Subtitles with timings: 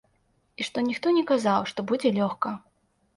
[0.61, 2.55] І што ніхто не казаў, што будзе лёгка.